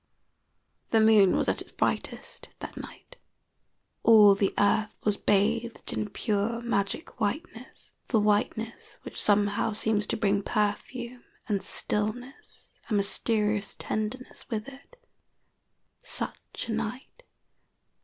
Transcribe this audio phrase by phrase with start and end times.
[0.89, 3.17] The moon was at its brightest that night.
[4.01, 10.17] All the earth was bathed in pure, magic whiteness the whiteness which somehow seems to
[10.17, 15.05] bring perfume and stillness and mysterious tenderness with it.
[16.01, 17.21] Such a night!